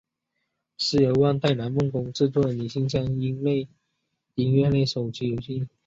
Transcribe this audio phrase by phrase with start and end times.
[0.79, 5.67] 是由万代南梦宫制作的女性向音乐类手机游戏。